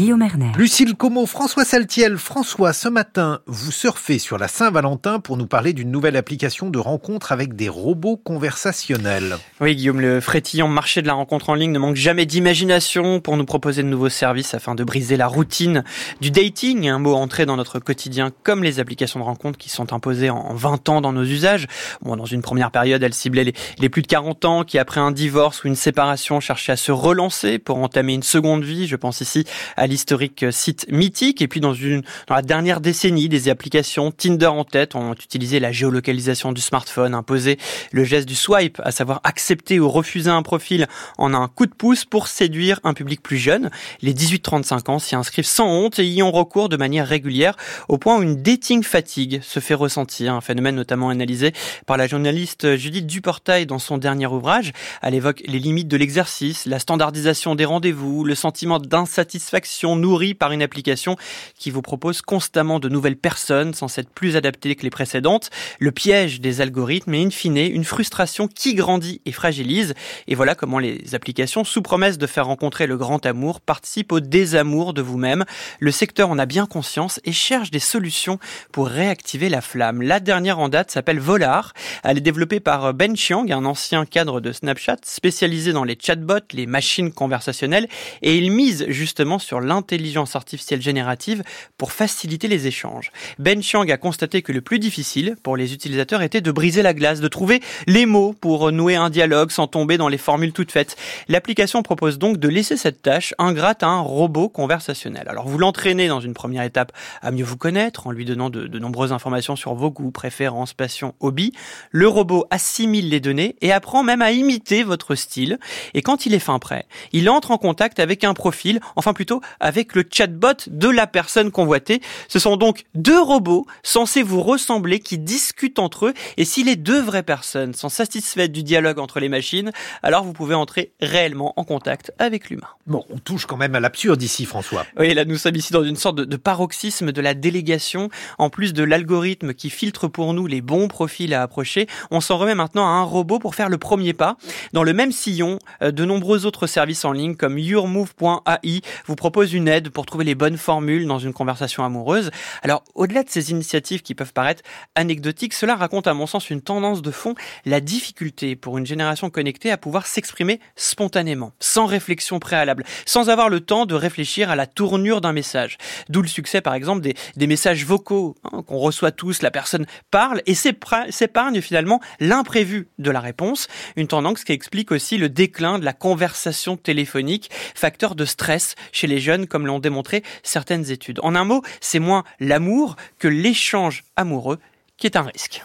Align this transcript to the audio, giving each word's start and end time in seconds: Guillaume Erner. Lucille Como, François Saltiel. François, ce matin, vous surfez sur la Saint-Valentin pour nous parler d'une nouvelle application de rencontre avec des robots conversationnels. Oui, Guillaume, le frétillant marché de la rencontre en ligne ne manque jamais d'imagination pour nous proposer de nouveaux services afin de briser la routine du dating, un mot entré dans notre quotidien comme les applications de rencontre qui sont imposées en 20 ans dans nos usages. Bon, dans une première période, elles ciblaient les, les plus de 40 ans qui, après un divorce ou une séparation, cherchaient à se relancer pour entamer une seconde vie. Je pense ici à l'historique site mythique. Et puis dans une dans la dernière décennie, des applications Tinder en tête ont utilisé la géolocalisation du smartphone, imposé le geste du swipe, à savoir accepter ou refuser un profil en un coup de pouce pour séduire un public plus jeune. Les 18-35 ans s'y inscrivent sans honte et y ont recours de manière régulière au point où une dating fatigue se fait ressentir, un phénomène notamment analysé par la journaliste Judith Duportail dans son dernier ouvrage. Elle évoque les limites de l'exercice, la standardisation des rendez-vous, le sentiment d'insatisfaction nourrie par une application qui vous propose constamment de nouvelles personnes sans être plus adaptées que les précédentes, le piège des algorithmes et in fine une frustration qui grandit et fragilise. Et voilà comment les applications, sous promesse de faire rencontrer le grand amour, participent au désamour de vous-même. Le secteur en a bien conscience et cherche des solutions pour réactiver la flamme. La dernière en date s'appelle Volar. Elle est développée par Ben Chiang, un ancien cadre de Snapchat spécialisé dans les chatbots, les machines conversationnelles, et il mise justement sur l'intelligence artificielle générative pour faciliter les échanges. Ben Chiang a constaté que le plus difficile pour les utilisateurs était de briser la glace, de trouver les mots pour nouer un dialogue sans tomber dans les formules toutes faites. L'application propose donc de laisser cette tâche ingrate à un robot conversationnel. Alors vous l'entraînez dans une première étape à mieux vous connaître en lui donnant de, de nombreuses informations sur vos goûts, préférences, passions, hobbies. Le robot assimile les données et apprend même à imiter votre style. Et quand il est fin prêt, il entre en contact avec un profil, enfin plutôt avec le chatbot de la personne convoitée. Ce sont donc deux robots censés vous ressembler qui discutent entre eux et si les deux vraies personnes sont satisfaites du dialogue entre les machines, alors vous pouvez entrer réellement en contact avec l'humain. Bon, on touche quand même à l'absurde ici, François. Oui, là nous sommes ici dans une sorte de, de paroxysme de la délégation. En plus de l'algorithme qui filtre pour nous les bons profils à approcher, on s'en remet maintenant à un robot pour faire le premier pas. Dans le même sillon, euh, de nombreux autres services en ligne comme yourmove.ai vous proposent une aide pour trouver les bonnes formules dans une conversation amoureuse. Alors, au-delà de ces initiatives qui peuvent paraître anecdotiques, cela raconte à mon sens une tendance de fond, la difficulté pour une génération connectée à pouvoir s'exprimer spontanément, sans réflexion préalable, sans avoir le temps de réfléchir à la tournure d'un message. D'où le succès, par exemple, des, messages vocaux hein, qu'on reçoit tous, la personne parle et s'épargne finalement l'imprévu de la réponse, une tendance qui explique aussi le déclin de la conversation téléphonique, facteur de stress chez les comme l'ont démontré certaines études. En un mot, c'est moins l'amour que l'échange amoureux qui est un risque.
Guillaume 0.00 0.22
Erner. 0.22 0.52
Lucille 0.56 0.94
Como, 0.94 1.26
François 1.26 1.66
Saltiel. 1.66 2.16
François, 2.16 2.72
ce 2.72 2.88
matin, 2.88 3.40
vous 3.44 3.70
surfez 3.70 4.18
sur 4.18 4.38
la 4.38 4.48
Saint-Valentin 4.48 5.20
pour 5.20 5.36
nous 5.36 5.46
parler 5.46 5.74
d'une 5.74 5.90
nouvelle 5.90 6.16
application 6.16 6.70
de 6.70 6.78
rencontre 6.78 7.32
avec 7.32 7.54
des 7.54 7.68
robots 7.68 8.16
conversationnels. 8.16 9.36
Oui, 9.60 9.76
Guillaume, 9.76 10.00
le 10.00 10.22
frétillant 10.22 10.68
marché 10.68 11.02
de 11.02 11.06
la 11.06 11.12
rencontre 11.12 11.50
en 11.50 11.54
ligne 11.54 11.72
ne 11.72 11.78
manque 11.78 11.96
jamais 11.96 12.24
d'imagination 12.24 13.20
pour 13.20 13.36
nous 13.36 13.44
proposer 13.44 13.82
de 13.82 13.88
nouveaux 13.88 14.08
services 14.08 14.54
afin 14.54 14.74
de 14.74 14.84
briser 14.84 15.18
la 15.18 15.26
routine 15.26 15.84
du 16.22 16.30
dating, 16.30 16.88
un 16.88 16.98
mot 16.98 17.12
entré 17.12 17.44
dans 17.44 17.58
notre 17.58 17.78
quotidien 17.78 18.30
comme 18.42 18.64
les 18.64 18.80
applications 18.80 19.20
de 19.20 19.24
rencontre 19.26 19.58
qui 19.58 19.68
sont 19.68 19.92
imposées 19.92 20.30
en 20.30 20.54
20 20.54 20.88
ans 20.88 21.00
dans 21.02 21.12
nos 21.12 21.24
usages. 21.24 21.66
Bon, 22.00 22.16
dans 22.16 22.24
une 22.24 22.40
première 22.40 22.70
période, 22.70 23.02
elles 23.02 23.12
ciblaient 23.12 23.44
les, 23.44 23.54
les 23.78 23.90
plus 23.90 24.00
de 24.00 24.06
40 24.06 24.46
ans 24.46 24.64
qui, 24.64 24.78
après 24.78 25.00
un 25.00 25.12
divorce 25.12 25.62
ou 25.62 25.68
une 25.68 25.76
séparation, 25.76 26.40
cherchaient 26.40 26.72
à 26.72 26.76
se 26.78 26.90
relancer 26.90 27.58
pour 27.58 27.76
entamer 27.76 28.14
une 28.14 28.22
seconde 28.22 28.64
vie. 28.64 28.86
Je 28.86 28.96
pense 28.96 29.20
ici 29.20 29.44
à 29.76 29.89
l'historique 29.90 30.46
site 30.50 30.86
mythique. 30.90 31.42
Et 31.42 31.48
puis 31.48 31.60
dans 31.60 31.74
une 31.74 32.02
dans 32.26 32.34
la 32.34 32.42
dernière 32.42 32.80
décennie, 32.80 33.28
des 33.28 33.48
applications 33.48 34.10
Tinder 34.10 34.46
en 34.46 34.64
tête 34.64 34.94
ont 34.94 35.12
utilisé 35.12 35.60
la 35.60 35.72
géolocalisation 35.72 36.52
du 36.52 36.60
smartphone, 36.60 37.14
imposé 37.14 37.58
le 37.92 38.04
geste 38.04 38.28
du 38.28 38.34
swipe, 38.34 38.80
à 38.84 38.92
savoir 38.92 39.20
accepter 39.24 39.80
ou 39.80 39.88
refuser 39.88 40.30
un 40.30 40.42
profil 40.42 40.86
en 41.18 41.34
un 41.34 41.48
coup 41.48 41.66
de 41.66 41.74
pouce 41.74 42.04
pour 42.04 42.28
séduire 42.28 42.80
un 42.84 42.94
public 42.94 43.22
plus 43.22 43.36
jeune. 43.36 43.70
Les 44.00 44.14
18-35 44.14 44.90
ans 44.90 44.98
s'y 44.98 45.14
inscrivent 45.16 45.44
sans 45.44 45.68
honte 45.68 45.98
et 45.98 46.06
y 46.06 46.22
ont 46.22 46.30
recours 46.30 46.68
de 46.68 46.76
manière 46.76 47.06
régulière 47.06 47.56
au 47.88 47.98
point 47.98 48.18
où 48.18 48.22
une 48.22 48.42
dating 48.42 48.82
fatigue 48.82 49.40
se 49.42 49.60
fait 49.60 49.74
ressentir, 49.74 50.34
un 50.34 50.40
phénomène 50.40 50.76
notamment 50.76 51.08
analysé 51.08 51.52
par 51.86 51.96
la 51.96 52.06
journaliste 52.06 52.76
Judith 52.76 53.06
Duportail 53.06 53.66
dans 53.66 53.78
son 53.78 53.98
dernier 53.98 54.26
ouvrage. 54.26 54.72
Elle 55.02 55.14
évoque 55.14 55.42
les 55.46 55.58
limites 55.58 55.88
de 55.88 55.96
l'exercice, 55.96 56.66
la 56.66 56.78
standardisation 56.78 57.54
des 57.54 57.64
rendez-vous, 57.64 58.24
le 58.24 58.34
sentiment 58.34 58.78
d'insatisfaction 58.78 59.69
nourrie 59.96 60.34
par 60.34 60.52
une 60.52 60.62
application 60.62 61.16
qui 61.58 61.70
vous 61.70 61.82
propose 61.82 62.22
constamment 62.22 62.80
de 62.80 62.88
nouvelles 62.88 63.16
personnes 63.16 63.74
sans 63.74 63.98
être 63.98 64.10
plus 64.10 64.36
adaptées 64.36 64.74
que 64.76 64.82
les 64.82 64.90
précédentes, 64.90 65.50
le 65.78 65.92
piège 65.92 66.40
des 66.40 66.60
algorithmes 66.60 67.14
et 67.14 67.22
in 67.22 67.30
fine 67.30 67.56
une 67.56 67.84
frustration 67.84 68.48
qui 68.48 68.74
grandit 68.74 69.20
et 69.26 69.32
fragilise. 69.32 69.94
Et 70.28 70.34
voilà 70.34 70.54
comment 70.54 70.78
les 70.78 71.14
applications, 71.14 71.64
sous 71.64 71.82
promesse 71.82 72.18
de 72.18 72.26
faire 72.26 72.46
rencontrer 72.46 72.86
le 72.86 72.96
grand 72.96 73.24
amour, 73.26 73.60
participent 73.60 74.12
au 74.12 74.20
désamour 74.20 74.94
de 74.94 75.02
vous-même. 75.02 75.44
Le 75.78 75.90
secteur 75.90 76.30
en 76.30 76.38
a 76.38 76.46
bien 76.46 76.66
conscience 76.66 77.20
et 77.24 77.32
cherche 77.32 77.70
des 77.70 77.78
solutions 77.78 78.38
pour 78.72 78.88
réactiver 78.88 79.48
la 79.48 79.60
flamme. 79.60 80.02
La 80.02 80.20
dernière 80.20 80.58
en 80.58 80.68
date 80.68 80.90
s'appelle 80.90 81.20
Volar. 81.20 81.72
Elle 82.04 82.18
est 82.18 82.22
développée 82.22 82.60
par 82.60 82.94
Ben 82.94 83.16
Chiang, 83.16 83.46
un 83.50 83.64
ancien 83.64 84.06
cadre 84.06 84.40
de 84.40 84.52
Snapchat 84.52 84.98
spécialisé 85.04 85.72
dans 85.72 85.84
les 85.84 85.98
chatbots, 86.00 86.40
les 86.52 86.66
machines 86.66 87.12
conversationnelles, 87.12 87.88
et 88.22 88.36
il 88.36 88.50
mise 88.50 88.86
justement 88.88 89.38
sur 89.38 89.59
l'intelligence 89.60 90.36
artificielle 90.36 90.82
générative 90.82 91.42
pour 91.78 91.92
faciliter 91.92 92.48
les 92.48 92.66
échanges. 92.66 93.12
Ben 93.38 93.62
Chiang 93.62 93.88
a 93.88 93.96
constaté 93.96 94.42
que 94.42 94.52
le 94.52 94.60
plus 94.60 94.78
difficile 94.78 95.36
pour 95.42 95.56
les 95.56 95.72
utilisateurs 95.72 96.22
était 96.22 96.40
de 96.40 96.52
briser 96.52 96.82
la 96.82 96.94
glace, 96.94 97.20
de 97.20 97.28
trouver 97.28 97.60
les 97.86 98.06
mots 98.06 98.34
pour 98.40 98.72
nouer 98.72 98.96
un 98.96 99.10
dialogue 99.10 99.50
sans 99.50 99.66
tomber 99.66 99.96
dans 99.96 100.08
les 100.08 100.18
formules 100.18 100.52
toutes 100.52 100.72
faites. 100.72 100.96
L'application 101.28 101.82
propose 101.82 102.18
donc 102.18 102.38
de 102.38 102.48
laisser 102.48 102.76
cette 102.76 103.02
tâche 103.02 103.34
ingrate 103.38 103.82
à 103.82 103.88
un 103.88 104.00
robot 104.00 104.48
conversationnel. 104.48 105.26
Alors 105.28 105.48
vous 105.48 105.58
l'entraînez 105.58 106.08
dans 106.08 106.20
une 106.20 106.34
première 106.34 106.62
étape 106.62 106.92
à 107.22 107.30
mieux 107.30 107.44
vous 107.44 107.56
connaître 107.56 108.06
en 108.06 108.10
lui 108.10 108.24
donnant 108.24 108.50
de, 108.50 108.66
de 108.66 108.78
nombreuses 108.78 109.12
informations 109.12 109.56
sur 109.56 109.74
vos 109.74 109.90
goûts, 109.90 110.10
préférences, 110.10 110.74
passions, 110.74 111.14
hobbies. 111.20 111.52
Le 111.90 112.08
robot 112.08 112.46
assimile 112.50 113.08
les 113.08 113.20
données 113.20 113.56
et 113.60 113.72
apprend 113.72 114.02
même 114.02 114.22
à 114.22 114.32
imiter 114.32 114.82
votre 114.82 115.14
style. 115.14 115.58
Et 115.94 116.02
quand 116.02 116.26
il 116.26 116.34
est 116.34 116.38
fin 116.38 116.58
prêt, 116.58 116.86
il 117.12 117.28
entre 117.30 117.50
en 117.50 117.58
contact 117.58 118.00
avec 118.00 118.24
un 118.24 118.34
profil, 118.34 118.80
enfin 118.96 119.12
plutôt 119.12 119.40
avec 119.58 119.94
le 119.94 120.04
chatbot 120.10 120.68
de 120.68 120.88
la 120.88 121.06
personne 121.06 121.50
convoitée. 121.50 122.00
Ce 122.28 122.38
sont 122.38 122.56
donc 122.56 122.84
deux 122.94 123.20
robots 123.20 123.66
censés 123.82 124.22
vous 124.22 124.42
ressembler 124.42 125.00
qui 125.00 125.18
discutent 125.18 125.78
entre 125.78 126.06
eux 126.06 126.14
et 126.36 126.44
si 126.44 126.62
les 126.64 126.76
deux 126.76 127.00
vraies 127.00 127.22
personnes 127.22 127.74
sont 127.74 127.88
satisfaites 127.88 128.52
du 128.52 128.62
dialogue 128.62 128.98
entre 128.98 129.20
les 129.20 129.28
machines, 129.28 129.72
alors 130.02 130.24
vous 130.24 130.32
pouvez 130.32 130.54
entrer 130.54 130.92
réellement 131.00 131.52
en 131.56 131.64
contact 131.64 132.12
avec 132.18 132.50
l'humain. 132.50 132.68
Bon, 132.86 133.04
on 133.10 133.18
touche 133.18 133.46
quand 133.46 133.56
même 133.56 133.74
à 133.74 133.80
l'absurde 133.80 134.22
ici, 134.22 134.44
François. 134.44 134.86
Oui, 134.98 135.14
là 135.14 135.24
nous 135.24 135.38
sommes 135.38 135.56
ici 135.56 135.72
dans 135.72 135.84
une 135.84 135.96
sorte 135.96 136.16
de, 136.16 136.24
de 136.24 136.36
paroxysme 136.36 137.12
de 137.12 137.20
la 137.20 137.34
délégation. 137.34 138.08
En 138.38 138.50
plus 138.50 138.72
de 138.72 138.84
l'algorithme 138.84 139.54
qui 139.54 139.70
filtre 139.70 140.08
pour 140.08 140.34
nous 140.34 140.46
les 140.46 140.60
bons 140.60 140.88
profils 140.88 141.32
à 141.34 141.42
approcher, 141.42 141.86
on 142.10 142.20
s'en 142.20 142.38
remet 142.38 142.54
maintenant 142.54 142.86
à 142.86 142.90
un 142.90 143.02
robot 143.02 143.38
pour 143.38 143.54
faire 143.54 143.68
le 143.68 143.78
premier 143.78 144.12
pas. 144.12 144.36
Dans 144.72 144.82
le 144.82 144.92
même 144.92 145.12
sillon, 145.12 145.58
euh, 145.82 145.90
de 145.90 146.04
nombreux 146.04 146.46
autres 146.46 146.66
services 146.66 147.04
en 147.04 147.12
ligne 147.12 147.36
comme 147.36 147.58
yourmove.ai 147.58 148.80
vous 149.06 149.16
proposent 149.16 149.39
une 149.44 149.68
aide 149.68 149.90
pour 149.90 150.06
trouver 150.06 150.24
les 150.24 150.34
bonnes 150.34 150.56
formules 150.56 151.06
dans 151.06 151.18
une 151.18 151.32
conversation 151.32 151.84
amoureuse. 151.84 152.30
Alors, 152.62 152.84
au-delà 152.94 153.22
de 153.22 153.30
ces 153.30 153.50
initiatives 153.50 154.02
qui 154.02 154.14
peuvent 154.14 154.32
paraître 154.32 154.62
anecdotiques, 154.94 155.54
cela 155.54 155.76
raconte 155.76 156.06
à 156.06 156.14
mon 156.14 156.26
sens 156.26 156.50
une 156.50 156.62
tendance 156.62 157.02
de 157.02 157.10
fond, 157.10 157.34
la 157.64 157.80
difficulté 157.80 158.56
pour 158.56 158.78
une 158.78 158.86
génération 158.86 159.30
connectée 159.30 159.70
à 159.70 159.76
pouvoir 159.76 160.06
s'exprimer 160.06 160.60
spontanément, 160.76 161.52
sans 161.60 161.86
réflexion 161.86 162.38
préalable, 162.38 162.84
sans 163.06 163.30
avoir 163.30 163.48
le 163.48 163.60
temps 163.60 163.86
de 163.86 163.94
réfléchir 163.94 164.50
à 164.50 164.56
la 164.56 164.66
tournure 164.66 165.20
d'un 165.20 165.32
message. 165.32 165.78
D'où 166.08 166.22
le 166.22 166.28
succès, 166.28 166.60
par 166.60 166.74
exemple, 166.74 167.00
des, 167.02 167.46
messages 167.46 167.84
vocaux 167.84 168.36
hein, 168.44 168.62
qu'on 168.66 168.78
reçoit 168.78 169.10
tous, 169.10 169.42
la 169.42 169.50
personne 169.50 169.86
parle 170.10 170.42
et 170.46 170.54
s'épargne 170.54 171.60
finalement 171.60 172.00
l'imprévu 172.20 172.88
de 172.98 173.10
la 173.10 173.20
réponse, 173.20 173.68
une 173.96 174.06
tendance 174.06 174.44
qui 174.44 174.52
explique 174.52 174.92
aussi 174.92 175.18
le 175.18 175.28
déclin 175.28 175.78
de 175.78 175.84
la 175.84 175.92
conversation 175.92 176.76
téléphonique, 176.76 177.50
facteur 177.74 178.14
de 178.14 178.24
stress 178.24 178.74
chez 178.92 179.06
les 179.06 179.18
comme 179.46 179.66
l'ont 179.66 179.78
démontré 179.78 180.22
certaines 180.42 180.90
études. 180.90 181.20
En 181.22 181.34
un 181.34 181.44
mot, 181.44 181.62
c'est 181.80 181.98
moins 181.98 182.24
l'amour 182.38 182.96
que 183.18 183.28
l'échange 183.28 184.04
amoureux 184.16 184.58
qui 184.96 185.06
est 185.06 185.16
un 185.16 185.22
risque. 185.22 185.62